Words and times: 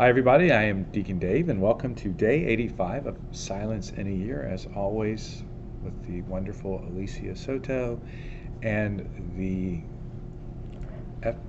Hi, 0.00 0.08
everybody. 0.08 0.50
I 0.50 0.62
am 0.62 0.84
Deacon 0.84 1.18
Dave, 1.18 1.50
and 1.50 1.60
welcome 1.60 1.94
to 1.96 2.08
day 2.08 2.46
85 2.46 3.06
of 3.06 3.18
Silence 3.32 3.90
in 3.90 4.06
a 4.06 4.10
Year, 4.10 4.48
as 4.50 4.66
always, 4.74 5.42
with 5.84 5.92
the 6.06 6.22
wonderful 6.22 6.82
Alicia 6.88 7.36
Soto 7.36 8.00
and 8.62 9.06
the 9.36 9.82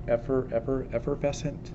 effer, 0.06 0.50
effer, 0.52 0.86
effervescent 0.92 1.72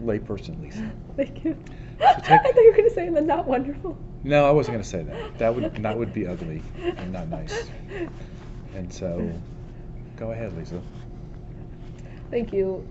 layperson, 0.00 0.62
Lisa. 0.62 0.90
Thank 1.14 1.44
you. 1.44 1.62
So 2.00 2.06
I 2.06 2.38
thought 2.38 2.56
you 2.56 2.70
were 2.70 2.76
going 2.78 2.88
to 2.88 2.94
say 2.94 3.10
the 3.10 3.20
not 3.20 3.46
wonderful. 3.46 3.98
No, 4.22 4.46
I 4.46 4.50
wasn't 4.50 4.76
going 4.76 4.82
to 4.82 4.88
say 4.88 5.02
that. 5.02 5.38
That 5.38 5.54
would 5.54 5.74
that 5.82 5.98
would 5.98 6.14
be 6.14 6.26
ugly 6.26 6.62
and 6.96 7.12
not 7.12 7.28
nice. 7.28 7.68
And 8.74 8.90
so, 8.90 9.30
go 10.16 10.30
ahead, 10.30 10.56
Lisa. 10.56 10.80
Thank 12.30 12.54
you, 12.54 12.88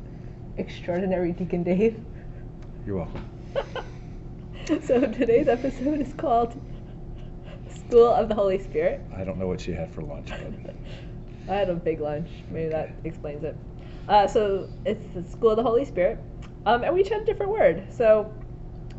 extraordinary 0.57 1.31
Deacon 1.31 1.63
Dave. 1.63 1.99
You're 2.85 2.97
welcome. 2.97 3.23
so 4.83 4.99
today's 4.99 5.47
episode 5.47 6.01
is 6.01 6.13
called 6.15 6.59
School 7.69 8.13
of 8.13 8.27
the 8.27 8.35
Holy 8.35 8.59
Spirit. 8.59 8.99
I 9.15 9.23
don't 9.23 9.37
know 9.37 9.47
what 9.47 9.61
she 9.61 9.71
had 9.71 9.89
for 9.89 10.01
lunch, 10.01 10.29
but 10.29 10.75
I 11.49 11.55
had 11.55 11.69
a 11.69 11.75
big 11.75 12.01
lunch. 12.01 12.29
Maybe 12.49 12.67
that 12.69 12.93
explains 13.05 13.45
it. 13.45 13.55
Uh, 14.09 14.27
so 14.27 14.69
it's 14.83 15.05
the 15.13 15.23
School 15.23 15.51
of 15.51 15.55
the 15.55 15.63
Holy 15.63 15.85
Spirit, 15.85 16.21
um, 16.65 16.83
and 16.83 16.93
we 16.93 16.99
each 16.99 17.09
had 17.09 17.21
a 17.21 17.25
different 17.25 17.53
word. 17.53 17.85
So 17.89 18.33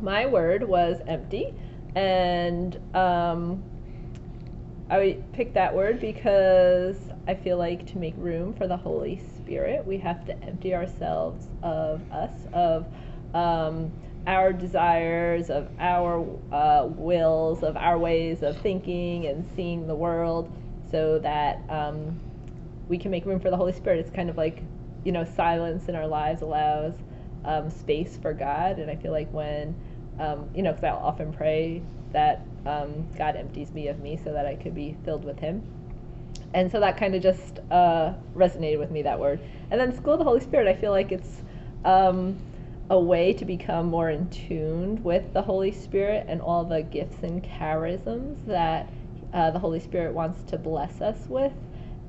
my 0.01 0.25
word 0.25 0.67
was 0.67 1.03
empty, 1.07 1.53
and 1.95 2.79
um, 2.97 3.63
I 4.89 5.19
picked 5.35 5.53
that 5.55 5.75
word 5.75 6.01
because 6.01 6.97
I 7.29 7.35
feel 7.35 7.59
like 7.59 7.87
to 7.89 7.99
make 7.99 8.15
room 8.17 8.55
for 8.55 8.67
the 8.67 8.79
Holy 8.79 9.23
Spirit, 9.37 9.87
we 9.87 9.99
have 9.99 10.25
to 10.25 10.43
empty 10.43 10.75
ourselves 10.75 11.49
of 11.63 12.01
us, 12.11 12.47
of 12.55 12.87
um, 13.35 13.93
our 14.27 14.53
desires, 14.53 15.51
of 15.51 15.69
our 15.79 16.27
uh, 16.53 16.87
wills, 16.87 17.63
of 17.63 17.77
our 17.77 17.99
ways 17.99 18.43
of 18.43 18.57
thinking 18.59 19.27
and 19.27 19.47
seeing 19.55 19.87
the 19.87 19.95
world, 19.95 20.51
so 20.91 21.19
that 21.19 21.61
um, 21.69 22.19
we 22.89 22.97
can 22.97 23.11
make 23.11 23.27
room 23.27 23.41
for 23.41 23.51
the 23.51 23.57
Holy 23.57 23.73
Spirit. 23.73 23.99
It's 23.99 24.11
kind 24.11 24.31
of 24.31 24.37
like, 24.37 24.63
you 25.05 25.13
know, 25.13 25.25
silence 25.25 25.89
in 25.89 25.95
our 25.95 26.07
lives 26.07 26.41
allows 26.43 26.95
um, 27.45 27.69
space 27.69 28.17
for 28.17 28.33
God. 28.33 28.79
And 28.79 28.91
I 28.91 28.97
feel 28.97 29.13
like 29.13 29.31
when, 29.33 29.75
um, 30.19 30.49
you 30.55 30.63
know, 30.63 30.73
because 30.73 30.85
I'll 30.85 30.97
often 30.97 31.33
pray 31.33 31.83
that 32.13 32.47
um, 32.65 33.07
God 33.19 33.37
empties 33.37 33.73
me 33.73 33.89
of 33.89 33.99
me 33.99 34.17
so 34.17 34.33
that 34.33 34.47
I 34.47 34.55
could 34.55 34.75
be 34.75 34.97
filled 35.05 35.25
with 35.25 35.39
Him. 35.39 35.63
And 36.55 36.71
so 36.71 36.79
that 36.81 36.97
kind 36.97 37.15
of 37.15 37.23
just 37.23 37.59
uh, 37.71 38.15
resonated 38.35 38.79
with 38.79 38.91
me, 38.93 39.03
that 39.03 39.19
word. 39.19 39.41
And 39.71 39.81
then 39.81 39.95
School 39.95 40.15
of 40.15 40.21
the 40.21 40.25
Holy 40.25 40.41
Spirit, 40.41 40.69
I 40.69 40.75
feel 40.75 40.93
like 40.93 41.11
it's 41.11 41.43
um, 41.85 42.39
a 42.91 42.99
way 42.99 43.33
to 43.33 43.45
become 43.45 43.87
more 43.87 44.11
in 44.11 44.29
tune 44.29 45.03
with 45.03 45.33
the 45.33 45.43
Holy 45.43 45.73
Spirit 45.73 46.27
and 46.29 46.41
all 46.41 46.65
the 46.65 46.83
gifts 46.83 47.23
and 47.23 47.43
charisms 47.43 48.45
that 48.47 48.93
uh, 49.33 49.51
the 49.51 49.59
Holy 49.59 49.81
Spirit 49.81 50.15
wants 50.15 50.43
to 50.51 50.59
bless 50.59 51.01
us 51.01 51.27
with. 51.29 51.53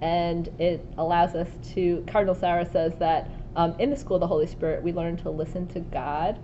And 0.02 0.50
it 0.60 0.86
allows 0.98 1.36
us 1.36 1.48
to, 1.74 2.04
Cardinal 2.08 2.36
Sarah 2.36 2.70
says 2.70 2.94
that 3.00 3.30
um, 3.56 3.74
in 3.80 3.90
the 3.90 3.96
School 3.96 4.18
of 4.18 4.22
the 4.22 4.28
Holy 4.28 4.48
Spirit, 4.48 4.84
we 4.84 4.92
learn 4.92 5.16
to 5.18 5.30
listen 5.30 5.68
to 5.68 5.80
God. 5.80 6.38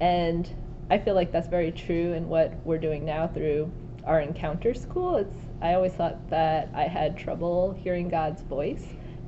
And 0.00 0.48
I 0.90 0.98
feel 0.98 1.14
like 1.14 1.32
that's 1.32 1.48
very 1.48 1.72
true 1.72 2.12
in 2.12 2.28
what 2.28 2.54
we're 2.64 2.78
doing 2.78 3.04
now 3.04 3.28
through 3.28 3.72
our 4.04 4.20
encounter 4.20 4.74
school. 4.74 5.16
It's 5.16 5.36
I 5.60 5.74
always 5.74 5.92
thought 5.92 6.28
that 6.30 6.68
I 6.74 6.82
had 6.82 7.16
trouble 7.16 7.72
hearing 7.72 8.08
God's 8.08 8.42
voice, 8.42 8.84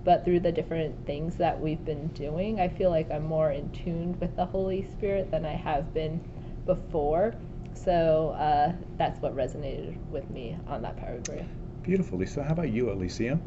but 0.08 0.24
through 0.24 0.40
the 0.40 0.50
different 0.50 1.04
things 1.04 1.36
that 1.36 1.60
we've 1.60 1.84
been 1.84 2.06
doing, 2.08 2.60
I 2.60 2.68
feel 2.70 2.88
like 2.88 3.10
I'm 3.10 3.26
more 3.26 3.50
in 3.50 3.68
tune 3.72 4.18
with 4.18 4.34
the 4.36 4.46
Holy 4.46 4.82
Spirit 4.82 5.30
than 5.30 5.44
I 5.44 5.52
have 5.52 5.92
been 5.92 6.18
before. 6.64 7.34
So 7.74 8.30
uh, 8.30 8.72
that's 8.96 9.20
what 9.20 9.36
resonated 9.36 9.98
with 10.08 10.30
me 10.30 10.56
on 10.66 10.80
that 10.80 10.96
paragraph. 10.96 11.46
beautiful, 11.82 12.16
Lisa. 12.16 12.42
How 12.42 12.54
about 12.54 12.70
you, 12.70 12.90
Alicia? 12.90 13.38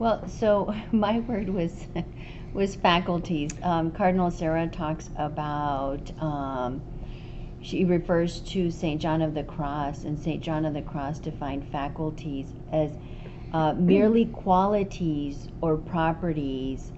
Well, 0.00 0.26
so 0.26 0.74
my 0.90 1.20
word 1.20 1.50
was 1.50 1.86
was 2.52 2.74
faculties. 2.74 3.52
Um, 3.62 3.92
Cardinal 3.92 4.32
Sarah 4.32 4.66
talks 4.66 5.10
about. 5.14 6.10
Um, 6.20 6.82
she 7.60 7.84
refers 7.84 8.40
to 8.40 8.72
Saint 8.72 9.00
John 9.00 9.22
of 9.22 9.34
the 9.34 9.44
Cross, 9.44 10.02
and 10.02 10.18
Saint 10.18 10.42
John 10.42 10.64
of 10.64 10.74
the 10.74 10.82
Cross 10.82 11.20
defined 11.20 11.68
faculties 11.70 12.48
as 12.72 12.90
uh, 13.52 13.72
merely 13.74 14.26
qualities 14.26 15.48
or 15.60 15.76
properties, 15.76 16.92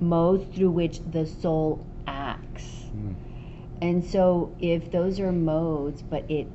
modes 0.00 0.44
through 0.54 0.70
which 0.70 1.00
the 1.10 1.26
soul 1.26 1.84
acts. 2.06 2.86
Mm. 2.96 3.14
And 3.82 4.04
so, 4.04 4.54
if 4.60 4.90
those 4.90 5.20
are 5.20 5.32
modes, 5.32 6.02
but 6.02 6.30
it, 6.30 6.46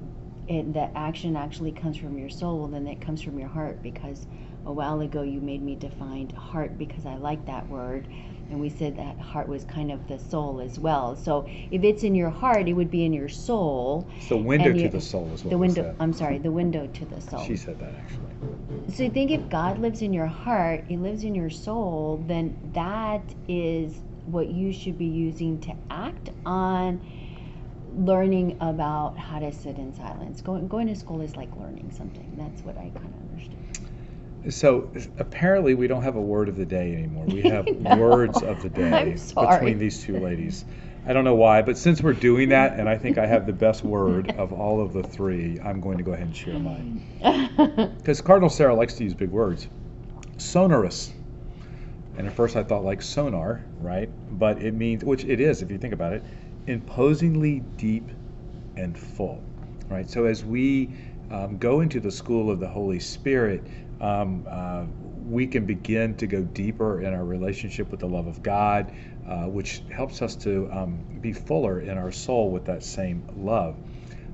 it 0.48 0.74
the 0.74 0.90
action 0.98 1.36
actually 1.36 1.72
comes 1.72 1.98
from 1.98 2.18
your 2.18 2.30
soul, 2.30 2.60
well, 2.60 2.68
then 2.68 2.88
it 2.88 3.02
comes 3.02 3.22
from 3.22 3.38
your 3.40 3.50
heart. 3.50 3.82
Because 3.84 4.26
a 4.70 4.72
while 4.72 5.02
ago 5.02 5.24
you 5.24 5.42
made 5.42 5.64
me 5.64 5.76
define 5.76 6.30
heart 6.30 6.78
because 6.78 7.06
I 7.06 7.16
like 7.16 7.44
that 7.48 7.68
word, 7.70 8.08
and 8.50 8.60
we 8.60 8.70
said 8.70 8.96
that 8.98 9.20
heart 9.20 9.48
was 9.50 9.64
kind 9.66 9.92
of 9.92 10.08
the 10.08 10.20
soul 10.20 10.62
as 10.62 10.78
well. 10.78 11.16
So 11.16 11.48
if 11.72 11.84
it's 11.84 12.04
in 12.04 12.14
your 12.14 12.30
heart, 12.30 12.68
it 12.68 12.74
would 12.74 12.92
be 12.92 13.04
in 13.04 13.12
your 13.12 13.30
soul. 13.30 14.08
It's 14.18 14.30
the 14.30 14.38
window 14.38 14.70
And 14.70 14.80
to 14.80 14.90
the 14.90 15.02
soul, 15.02 15.28
is 15.34 15.44
what 15.44 15.50
The 15.50 15.58
window. 15.58 15.82
said. 15.84 15.96
I'm 16.00 16.14
sorry, 16.14 16.38
the 16.38 16.52
window 16.52 16.86
to 16.86 17.06
the 17.06 17.20
soul. 17.20 17.44
She 17.44 17.58
said 17.58 17.80
that 17.80 17.94
actually. 17.96 18.94
So 18.94 19.04
you 19.04 19.10
think 19.10 19.32
if 19.32 19.50
God 19.50 19.80
lives 19.80 20.04
in 20.04 20.14
your 20.14 20.28
heart, 20.28 20.86
He 20.88 20.98
lives 20.98 21.24
in 21.24 21.34
your 21.34 21.50
soul, 21.50 22.24
then 22.28 22.56
that 22.74 23.24
is 23.48 24.02
what 24.26 24.50
you 24.50 24.72
should 24.72 25.00
be 25.00 25.06
using 25.06 25.60
to 25.62 25.74
act 25.90 26.30
on 26.46 27.02
learning 27.96 28.56
about 28.62 29.18
how 29.18 29.40
to 29.40 29.52
sit 29.52 29.78
in 29.78 29.94
silence. 29.96 30.42
Going 30.42 30.68
going 30.68 30.88
to 30.88 30.96
school 30.96 31.22
is 31.22 31.36
like 31.36 31.56
learning 31.58 31.92
something. 31.92 32.32
That's 32.38 32.62
what 32.62 32.78
I 32.78 32.92
kind 32.94 33.14
of 33.16 33.32
understood. 33.32 33.58
So 34.48 34.90
apparently, 35.18 35.76
we 35.76 35.88
don't 35.88 36.04
have 36.04 36.16
a 36.16 36.22
word 36.22 36.48
of 36.48 36.56
the 36.56 36.66
day 36.66 36.94
anymore. 36.94 37.26
We 37.26 37.42
have 37.42 37.68
know. 37.80 37.98
words 37.98 38.42
of 38.42 38.62
the 38.62 38.70
day 38.70 39.18
between 39.36 39.78
these 39.80 40.02
two 40.02 40.18
ladies. 40.20 40.64
I 41.06 41.14
don't 41.14 41.24
know 41.24 41.36
why, 41.36 41.62
but 41.62 41.78
since 41.78 42.02
we're 42.02 42.14
doing 42.14 42.50
that, 42.50 42.80
and 42.80 42.88
I 42.88 42.98
think 42.98 43.18
I 43.18 43.26
have 43.26 43.46
the 43.46 43.54
best 43.54 43.84
word 43.84 44.32
of 44.32 44.54
all 44.54 44.82
of 44.82 44.94
the 44.94 45.02
three, 45.04 45.58
I'm 45.64 45.82
going 45.82 45.98
to 45.98 46.04
go 46.04 46.14
ahead 46.14 46.28
and 46.28 46.36
share 46.36 46.60
mine. 46.60 47.06
Because 47.98 48.22
Cardinal 48.22 48.50
Sarah 48.50 48.74
likes 48.74 48.94
to 48.96 49.04
use 49.04 49.14
big 49.14 49.32
words. 49.32 49.68
Sonorous. 50.38 51.12
And 52.18 52.28
at 52.28 52.34
first 52.34 52.56
I 52.56 52.64
thought 52.64 52.84
like 52.84 53.02
sonar, 53.02 53.64
right? 53.80 54.10
But 54.38 54.62
it 54.62 54.74
means, 54.74 55.04
which 55.04 55.26
it 55.26 55.40
is 55.40 55.62
if 55.62 55.72
you 55.72 55.78
think 55.78 55.94
about 55.94 56.14
it, 56.14 56.24
imposingly 56.68 57.62
deep 57.78 58.10
and 58.78 58.98
full, 58.98 59.44
right? 59.90 60.10
So 60.10 60.26
as 60.26 60.44
we 60.46 60.90
um, 61.32 61.58
go 61.58 61.82
into 61.82 62.00
the 62.00 62.12
school 62.12 62.50
of 62.50 62.60
the 62.60 62.68
Holy 62.68 63.00
Spirit, 63.00 63.68
um, 64.02 64.46
uh, 64.50 64.86
we 65.28 65.46
can 65.46 65.66
begin 65.66 66.16
to 66.16 66.28
go 66.28 66.42
deeper 66.42 67.02
in 67.02 67.14
our 67.14 67.26
relationship 67.26 67.92
with 67.92 68.00
the 68.00 68.08
love 68.08 68.28
of 68.28 68.42
God, 68.42 68.92
uh, 69.28 69.46
which 69.46 69.84
helps 69.92 70.22
us 70.22 70.36
to 70.38 70.70
um, 70.72 71.04
be 71.22 71.34
fuller 71.34 71.82
in 71.82 71.98
our 71.98 72.12
soul 72.12 72.52
with 72.52 72.66
that 72.66 72.84
same 72.84 73.24
love. 73.36 73.76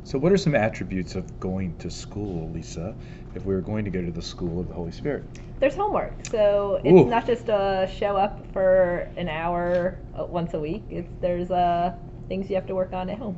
So, 0.03 0.19
what 0.19 0.31
are 0.31 0.37
some 0.37 0.53
attributes 0.53 1.15
of 1.15 1.39
going 1.39 1.75
to 1.77 1.89
school, 1.89 2.49
Lisa, 2.51 2.95
if 3.33 3.43
we 3.43 3.55
were 3.55 3.61
going 3.61 3.83
to 3.85 3.91
go 3.91 4.01
to 4.01 4.11
the 4.11 4.21
school 4.21 4.59
of 4.61 4.67
the 4.67 4.73
Holy 4.73 4.91
Spirit? 4.91 5.23
There's 5.59 5.75
homework, 5.75 6.13
so 6.29 6.79
it's 6.83 6.93
Ooh. 6.93 7.09
not 7.09 7.25
just 7.25 7.49
a 7.49 7.89
show 7.97 8.15
up 8.15 8.45
for 8.53 9.09
an 9.17 9.27
hour 9.27 9.97
uh, 10.17 10.25
once 10.25 10.53
a 10.53 10.59
week. 10.59 10.83
It's 10.89 11.09
there's 11.21 11.49
uh, 11.49 11.95
things 12.27 12.49
you 12.49 12.55
have 12.55 12.67
to 12.67 12.75
work 12.75 12.93
on 12.93 13.09
at 13.09 13.17
home 13.17 13.37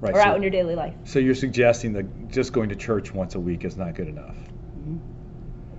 Right. 0.00 0.14
or 0.14 0.20
so, 0.20 0.28
out 0.28 0.36
in 0.36 0.42
your 0.42 0.50
daily 0.50 0.74
life. 0.74 0.94
so 1.04 1.18
you're 1.18 1.34
suggesting 1.34 1.92
that 1.92 2.28
just 2.30 2.52
going 2.52 2.68
to 2.70 2.76
church 2.76 3.12
once 3.12 3.34
a 3.34 3.40
week 3.40 3.64
is 3.64 3.76
not 3.76 3.94
good 3.94 4.08
enough. 4.08 4.36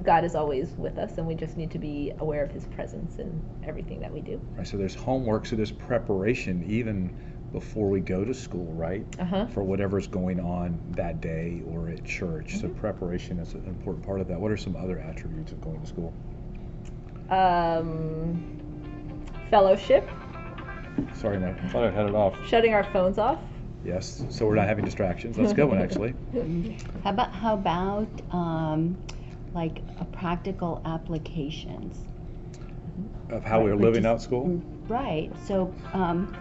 God 0.03 0.23
is 0.25 0.33
always 0.35 0.71
with 0.77 0.97
us, 0.97 1.17
and 1.19 1.27
we 1.27 1.35
just 1.35 1.57
need 1.57 1.69
to 1.71 1.79
be 1.79 2.11
aware 2.19 2.43
of 2.43 2.51
His 2.51 2.65
presence 2.65 3.17
in 3.17 3.39
everything 3.63 3.99
that 3.99 4.11
we 4.11 4.21
do. 4.21 4.41
Right. 4.57 4.65
So 4.67 4.77
there's 4.77 4.95
homework. 4.95 5.45
So 5.45 5.55
there's 5.55 5.71
preparation 5.71 6.63
even 6.67 7.15
before 7.51 7.87
we 7.89 7.99
go 7.99 8.23
to 8.25 8.33
school, 8.33 8.71
right? 8.73 9.05
Uh 9.19 9.25
huh. 9.25 9.45
For 9.47 9.61
whatever's 9.61 10.07
going 10.07 10.39
on 10.39 10.79
that 10.91 11.21
day 11.21 11.61
or 11.67 11.89
at 11.89 12.03
church. 12.03 12.57
So 12.57 12.67
Mhm. 12.67 12.77
preparation 12.77 13.37
is 13.39 13.53
an 13.53 13.65
important 13.67 14.03
part 14.05 14.21
of 14.21 14.27
that. 14.29 14.39
What 14.41 14.51
are 14.51 14.57
some 14.57 14.75
other 14.75 14.97
attributes 14.99 15.51
of 15.51 15.61
going 15.61 15.79
to 15.81 15.85
school? 15.87 16.13
Um, 17.29 18.41
fellowship, 19.49 20.09
Sorry, 21.13 21.39
Mike. 21.39 21.63
I 21.63 21.67
thought 21.67 21.83
I 21.83 21.91
had 21.91 22.07
it 22.07 22.15
off. 22.15 22.35
shutting 22.47 22.73
our 22.73 22.83
phones 22.85 23.17
off. 23.17 23.39
Yes. 23.83 24.23
So 24.29 24.45
we're 24.45 24.55
not 24.55 24.67
having 24.67 24.85
distractions. 24.85 25.37
That's 25.37 25.51
a 25.51 25.55
good 25.55 25.65
one, 25.65 25.79
actually. 25.79 26.13
how 27.03 27.09
about 27.09 27.33
how 27.33 27.53
about 27.55 28.09
um, 28.31 28.97
like 29.53 29.81
a 29.99 30.05
practical 30.05 30.81
applications? 30.85 31.99
Of 33.29 33.43
how 33.43 33.61
we're 33.61 33.75
living 33.75 34.05
out 34.05 34.21
school. 34.21 34.61
Right. 34.87 35.31
So, 35.47 35.73
um, 35.93 36.35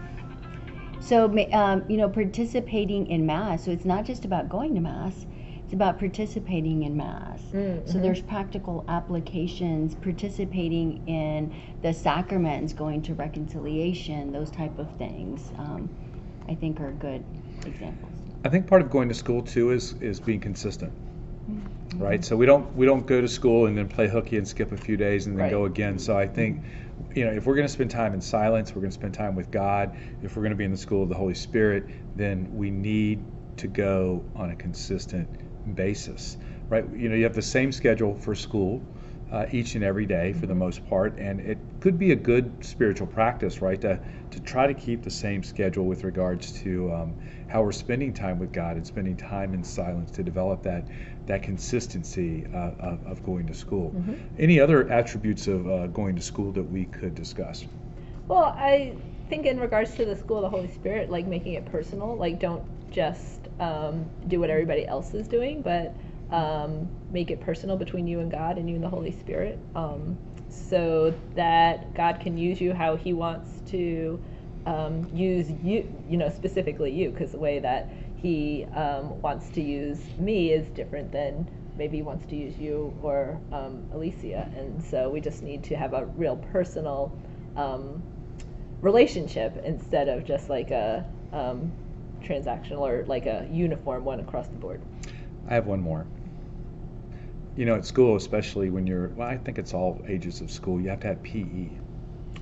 so 1.00 1.28
ma- 1.28 1.46
um, 1.52 1.84
you 1.88 1.96
know, 1.96 2.08
participating 2.08 3.06
in 3.06 3.24
mass. 3.24 3.64
So 3.64 3.70
it's 3.70 3.84
not 3.84 4.04
just 4.04 4.24
about 4.24 4.48
going 4.48 4.74
to 4.74 4.80
mass; 4.80 5.24
it's 5.64 5.72
about 5.72 5.98
participating 5.98 6.82
in 6.82 6.96
mass. 6.96 7.42
Mm, 7.52 7.88
So 7.88 7.98
mhm. 7.98 8.02
there's 8.02 8.20
practical 8.20 8.84
applications, 8.88 9.94
participating 9.94 11.06
in 11.06 11.54
the 11.80 11.94
sacraments, 11.94 12.72
going 12.74 13.02
to 13.02 13.14
reconciliation, 13.14 14.32
those 14.32 14.50
type 14.50 14.78
of 14.78 14.90
things. 14.98 15.52
Um, 15.56 15.88
I 16.50 16.54
think 16.56 16.80
are 16.80 16.90
good 16.92 17.24
examples. 17.64 18.12
I 18.44 18.48
think 18.48 18.66
part 18.66 18.82
of 18.82 18.90
going 18.90 19.08
to 19.08 19.14
school 19.14 19.42
too 19.42 19.70
is 19.70 19.94
is 20.00 20.20
being 20.20 20.40
consistent, 20.40 20.92
Mm-hmm. 21.48 22.02
right? 22.02 22.24
So 22.24 22.36
we 22.36 22.46
don't 22.46 22.74
we 22.76 22.86
don't 22.86 23.06
go 23.06 23.20
to 23.20 23.28
school 23.28 23.66
and 23.66 23.76
then 23.78 23.88
play 23.88 24.08
hooky 24.08 24.36
and 24.36 24.46
skip 24.46 24.72
a 24.72 24.76
few 24.76 24.96
days 24.96 25.26
and 25.26 25.36
then 25.36 25.44
Right. 25.44 25.50
go 25.50 25.64
again. 25.64 25.98
So 25.98 26.16
I 26.16 26.26
think, 26.26 26.62
you 27.14 27.24
know, 27.24 27.32
if 27.32 27.46
we're 27.46 27.54
going 27.54 27.66
to 27.66 27.72
spend 27.72 27.90
time 27.90 28.14
in 28.14 28.20
silence, 28.20 28.74
we're 28.74 28.82
going 28.82 28.90
to 28.90 28.94
spend 28.98 29.14
time 29.14 29.34
with 29.34 29.50
God. 29.50 29.96
If 30.22 30.36
we're 30.36 30.42
going 30.42 30.52
to 30.52 30.56
be 30.56 30.64
in 30.64 30.70
the 30.70 30.76
school 30.76 31.02
of 31.02 31.08
the 31.08 31.14
Holy 31.14 31.34
Spirit, 31.34 31.84
then 32.16 32.48
we 32.52 32.70
need 32.70 33.24
to 33.58 33.68
go 33.68 34.24
on 34.36 34.50
a 34.50 34.56
consistent 34.56 35.28
basis, 35.76 36.36
right? 36.68 36.84
You 36.94 37.08
know, 37.08 37.14
you 37.16 37.24
have 37.24 37.34
the 37.34 37.42
same 37.42 37.72
schedule 37.72 38.14
for 38.14 38.34
school. 38.34 38.82
Uh, 39.30 39.46
each 39.52 39.76
and 39.76 39.84
every 39.84 40.06
day 40.06 40.32
for 40.32 40.46
the 40.46 40.54
most 40.54 40.84
part, 40.88 41.16
and 41.16 41.38
it 41.38 41.56
could 41.78 41.96
be 41.96 42.10
a 42.10 42.16
good 42.16 42.52
spiritual 42.64 43.06
practice, 43.06 43.62
right? 43.62 43.80
To, 43.80 44.00
to 44.32 44.40
try 44.40 44.66
to 44.66 44.74
keep 44.74 45.04
the 45.04 45.10
same 45.10 45.44
schedule 45.44 45.86
with 45.86 46.02
regards 46.02 46.50
to 46.62 46.92
um, 46.92 47.14
how 47.46 47.62
we're 47.62 47.70
spending 47.70 48.12
time 48.12 48.40
with 48.40 48.52
God 48.52 48.76
and 48.76 48.84
spending 48.84 49.16
time 49.16 49.54
in 49.54 49.62
silence 49.62 50.10
to 50.12 50.24
develop 50.24 50.64
that 50.64 50.84
that 51.26 51.44
consistency 51.44 52.44
uh, 52.52 52.72
of, 52.80 53.06
of 53.06 53.24
going 53.24 53.46
to 53.46 53.54
school. 53.54 53.92
Mm-hmm. 53.94 54.14
Any 54.38 54.58
other 54.58 54.90
attributes 54.90 55.46
of 55.46 55.68
uh, 55.68 55.86
going 55.86 56.16
to 56.16 56.22
school 56.22 56.50
that 56.52 56.64
we 56.64 56.86
could 56.86 57.14
discuss? 57.14 57.64
Well, 58.26 58.46
I 58.56 58.96
think 59.28 59.46
in 59.46 59.60
regards 59.60 59.94
to 59.94 60.04
the 60.04 60.16
school 60.16 60.38
of 60.38 60.42
the 60.42 60.50
Holy 60.50 60.68
Spirit, 60.72 61.08
like 61.08 61.28
making 61.28 61.52
it 61.52 61.66
personal, 61.66 62.16
like 62.16 62.40
don't 62.40 62.64
just 62.90 63.46
um, 63.60 64.10
do 64.26 64.40
what 64.40 64.50
everybody 64.50 64.86
else 64.86 65.14
is 65.14 65.28
doing, 65.28 65.62
but 65.62 65.94
um, 66.34 66.88
make 67.10 67.30
it 67.30 67.40
personal 67.40 67.76
between 67.76 68.06
you 68.06 68.20
and 68.20 68.30
God 68.30 68.58
and 68.58 68.68
you 68.68 68.76
and 68.76 68.84
the 68.84 68.88
Holy 68.88 69.12
Spirit, 69.12 69.58
um, 69.74 70.18
so 70.48 71.14
that 71.34 71.94
God 71.94 72.20
can 72.20 72.36
use 72.36 72.60
you 72.60 72.72
how 72.72 72.96
He 72.96 73.12
wants 73.12 73.62
to 73.70 74.20
um, 74.66 75.08
use 75.12 75.50
you, 75.62 75.92
you 76.08 76.16
know, 76.16 76.28
specifically 76.28 76.92
you, 76.92 77.10
because 77.10 77.32
the 77.32 77.38
way 77.38 77.58
that 77.58 77.90
He 78.16 78.66
um, 78.74 79.20
wants 79.22 79.48
to 79.50 79.62
use 79.62 79.98
me 80.18 80.52
is 80.52 80.68
different 80.70 81.12
than 81.12 81.48
maybe 81.80 81.96
he 81.96 82.02
wants 82.02 82.26
to 82.26 82.36
use 82.36 82.58
you 82.58 82.94
or 83.02 83.40
um, 83.52 83.88
Alicia, 83.94 84.50
and 84.54 84.84
so 84.84 85.08
we 85.08 85.18
just 85.18 85.42
need 85.42 85.64
to 85.64 85.76
have 85.76 85.94
a 85.94 86.04
real 86.04 86.36
personal 86.36 87.10
um, 87.56 88.02
relationship 88.82 89.56
instead 89.64 90.08
of 90.08 90.26
just 90.26 90.50
like 90.50 90.70
a 90.70 91.06
um, 91.32 91.72
transactional 92.22 92.80
or 92.80 93.04
like 93.06 93.24
a 93.24 93.48
uniform 93.50 94.04
one 94.04 94.20
across 94.20 94.46
the 94.48 94.58
board. 94.58 94.82
I 95.48 95.54
have 95.54 95.66
one 95.66 95.80
more. 95.80 96.06
You 97.56 97.66
know, 97.66 97.74
at 97.74 97.84
school, 97.84 98.16
especially 98.16 98.70
when 98.70 98.86
you're, 98.86 99.08
well, 99.08 99.28
I 99.28 99.36
think 99.36 99.58
it's 99.58 99.74
all 99.74 100.00
ages 100.08 100.40
of 100.40 100.50
school, 100.50 100.80
you 100.80 100.88
have 100.88 101.00
to 101.00 101.08
have 101.08 101.22
PE. 101.22 101.68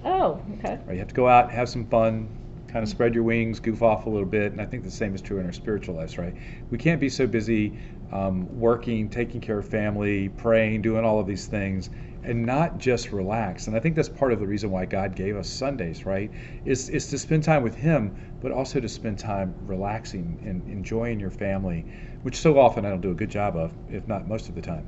Oh, 0.04 0.40
okay. 0.58 0.78
Right? 0.86 0.94
You 0.94 0.98
have 0.98 1.08
to 1.08 1.14
go 1.14 1.28
out, 1.28 1.50
have 1.50 1.68
some 1.68 1.86
fun, 1.86 2.28
kind 2.68 2.82
of 2.82 2.88
spread 2.88 3.14
your 3.14 3.24
wings, 3.24 3.58
goof 3.58 3.82
off 3.82 4.06
a 4.06 4.10
little 4.10 4.28
bit. 4.28 4.52
And 4.52 4.60
I 4.60 4.66
think 4.66 4.84
the 4.84 4.90
same 4.90 5.14
is 5.14 5.22
true 5.22 5.38
in 5.38 5.46
our 5.46 5.52
spiritual 5.52 5.96
lives, 5.96 6.18
right? 6.18 6.34
We 6.70 6.78
can't 6.78 7.00
be 7.00 7.08
so 7.08 7.26
busy 7.26 7.78
um, 8.12 8.58
working, 8.58 9.08
taking 9.08 9.40
care 9.40 9.58
of 9.58 9.68
family, 9.68 10.28
praying, 10.28 10.82
doing 10.82 11.04
all 11.04 11.18
of 11.18 11.26
these 11.26 11.46
things, 11.46 11.90
and 12.22 12.44
not 12.44 12.78
just 12.78 13.12
relax. 13.12 13.66
And 13.66 13.76
I 13.76 13.80
think 13.80 13.96
that's 13.96 14.08
part 14.08 14.32
of 14.32 14.40
the 14.40 14.46
reason 14.46 14.70
why 14.70 14.84
God 14.84 15.14
gave 15.14 15.36
us 15.36 15.48
Sundays, 15.48 16.06
right? 16.06 16.30
Is, 16.64 16.88
is 16.88 17.08
to 17.08 17.18
spend 17.18 17.42
time 17.42 17.62
with 17.62 17.74
Him, 17.74 18.14
but 18.40 18.52
also 18.52 18.80
to 18.80 18.88
spend 18.88 19.18
time 19.18 19.54
relaxing 19.66 20.38
and 20.44 20.66
enjoying 20.68 21.20
your 21.20 21.30
family, 21.30 21.86
which 22.22 22.36
so 22.36 22.58
often 22.58 22.84
I 22.84 22.90
don't 22.90 23.00
do 23.00 23.10
a 23.10 23.14
good 23.14 23.30
job 23.30 23.56
of, 23.56 23.72
if 23.90 24.06
not 24.08 24.26
most 24.26 24.48
of 24.48 24.54
the 24.54 24.62
time. 24.62 24.86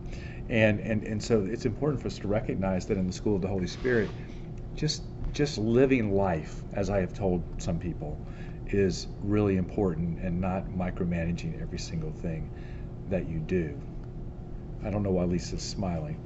And, 0.48 0.80
and, 0.80 1.04
and 1.04 1.22
so 1.22 1.44
it's 1.44 1.64
important 1.64 2.00
for 2.02 2.08
us 2.08 2.18
to 2.18 2.28
recognize 2.28 2.86
that 2.86 2.98
in 2.98 3.06
the 3.06 3.12
school 3.12 3.36
of 3.36 3.42
the 3.42 3.48
Holy 3.48 3.68
Spirit, 3.68 4.10
just 4.74 5.02
just 5.32 5.58
living 5.58 6.12
life, 6.16 6.62
as 6.72 6.90
I 6.90 6.98
have 6.98 7.14
told 7.14 7.44
some 7.58 7.78
people, 7.78 8.18
is 8.66 9.06
really 9.22 9.56
important 9.56 10.18
and 10.20 10.40
not 10.40 10.68
micromanaging 10.70 11.60
every 11.62 11.78
single 11.78 12.10
thing 12.10 12.50
that 13.08 13.28
you 13.28 13.38
do. 13.38 13.78
I 14.84 14.90
don't 14.90 15.02
know 15.02 15.10
why 15.10 15.24
Lisa's 15.24 15.62
smiling, 15.62 16.16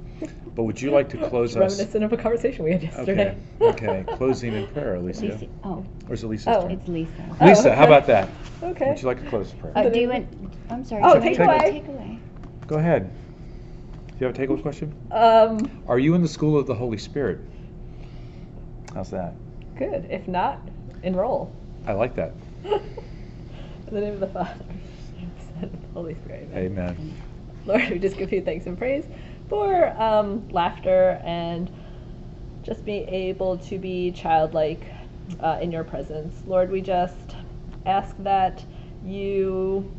but 0.55 0.63
would 0.63 0.81
you 0.81 0.91
like 0.91 1.09
to 1.09 1.17
close 1.29 1.55
us? 1.57 1.77
Reminiscent 1.77 2.03
of 2.03 2.13
a 2.13 2.17
conversation 2.17 2.63
we 2.65 2.71
had 2.71 2.83
yesterday. 2.83 3.35
Okay, 3.61 4.03
okay. 4.03 4.05
Closing 4.17 4.53
in 4.53 4.67
prayer, 4.67 4.95
Alicia. 4.95 5.25
Lisa, 5.25 5.47
oh, 5.63 5.85
Or 6.07 6.13
is 6.13 6.23
it 6.23 6.27
Lisa's 6.27 6.47
Oh, 6.55 6.61
turn? 6.63 6.71
it's 6.71 6.87
Lisa. 6.87 7.37
Oh, 7.41 7.45
Lisa, 7.45 7.75
how 7.75 7.85
about 7.85 8.07
that? 8.07 8.29
Okay. 8.63 8.89
Would 8.89 9.01
you 9.01 9.07
like 9.07 9.21
to 9.21 9.29
close 9.29 9.51
the 9.51 9.57
prayer? 9.57 9.73
Oh, 9.75 9.89
do 9.89 9.99
you 9.99 10.09
want? 10.09 10.27
I'm 10.69 10.85
sorry. 10.85 11.01
Oh, 11.03 11.19
do 11.19 11.29
you 11.29 11.35
take 11.35 11.45
away. 11.45 11.71
Take 11.71 11.87
away. 11.87 12.19
Go 12.67 12.77
ahead. 12.77 13.11
Do 14.07 14.13
you 14.19 14.27
have 14.27 14.39
a 14.39 14.39
takeaway 14.47 14.61
question? 14.61 14.93
Um, 15.11 15.81
Are 15.87 15.99
you 15.99 16.15
in 16.15 16.21
the 16.21 16.27
school 16.29 16.57
of 16.57 16.67
the 16.67 16.73
Holy 16.73 16.97
Spirit? 16.97 17.41
How's 18.93 19.09
that? 19.09 19.33
good. 19.75 20.07
If 20.09 20.25
not, 20.29 20.65
enroll. 21.03 21.53
I 21.85 21.91
like 21.91 22.15
that. 22.15 22.33
In 22.63 23.93
the 23.93 23.99
name 24.01 24.13
of 24.13 24.19
the 24.21 24.27
Father, 24.27 24.55
and 25.19 25.31
the 25.37 25.43
Son, 25.43 25.63
and 25.63 25.83
the 25.83 25.87
Holy 25.93 26.15
Spirit. 26.15 26.49
Amen. 26.55 27.15
Lord, 27.67 27.89
we 27.89 27.97
just 27.97 28.15
give 28.15 28.31
you 28.31 28.41
thanks 28.41 28.67
and 28.67 28.77
praise 28.77 29.05
for 29.49 29.89
um, 29.99 30.47
laughter 30.49 31.19
and 31.23 31.71
just 32.61 32.85
being 32.85 33.09
able 33.09 33.57
to 33.57 33.79
be 33.79 34.11
childlike 34.11 34.85
uh, 35.39 35.57
in 35.59 35.71
your 35.71 35.83
presence. 35.83 36.35
Lord, 36.45 36.69
we 36.69 36.81
just 36.81 37.35
ask 37.87 38.15
that 38.19 38.63
you 39.03 39.91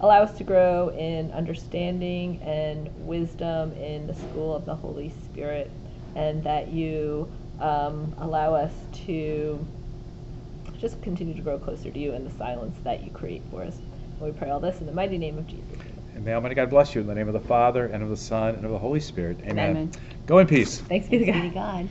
allow 0.00 0.22
us 0.22 0.36
to 0.38 0.44
grow 0.44 0.88
in 0.90 1.30
understanding 1.30 2.42
and 2.42 2.90
wisdom 3.06 3.72
in 3.74 4.08
the 4.08 4.14
school 4.14 4.54
of 4.54 4.64
the 4.64 4.74
Holy 4.74 5.10
Spirit, 5.26 5.70
and 6.16 6.42
that 6.42 6.68
you 6.68 7.30
um, 7.60 8.12
allow 8.18 8.54
us 8.54 8.72
to 9.06 9.64
just 10.78 11.00
continue 11.00 11.34
to 11.34 11.42
grow 11.42 11.58
closer 11.58 11.92
to 11.92 11.98
you 11.98 12.12
in 12.12 12.24
the 12.24 12.30
silence 12.32 12.76
that 12.82 13.04
you 13.04 13.10
create 13.12 13.42
for 13.52 13.62
us. 13.62 13.78
And 14.18 14.20
we 14.20 14.32
pray 14.32 14.50
all 14.50 14.60
this 14.60 14.80
in 14.80 14.86
the 14.86 14.92
mighty 14.92 15.16
name 15.16 15.38
of 15.38 15.46
Jesus. 15.46 15.93
And 16.14 16.24
may 16.24 16.32
Almighty 16.32 16.54
God 16.54 16.70
bless 16.70 16.94
you 16.94 17.00
in 17.00 17.06
the 17.08 17.14
name 17.14 17.26
of 17.26 17.34
the 17.34 17.40
Father, 17.40 17.86
and 17.86 18.02
of 18.02 18.08
the 18.08 18.16
Son, 18.16 18.54
and 18.54 18.64
of 18.64 18.70
the 18.70 18.78
Holy 18.78 19.00
Spirit. 19.00 19.40
Amen. 19.42 19.70
Amen. 19.70 19.92
Go 20.26 20.38
in 20.38 20.46
peace. 20.46 20.78
Thanks 20.80 21.08
be 21.08 21.18
to 21.18 21.24
Be 21.26 21.32
to 21.32 21.48
God. 21.50 21.88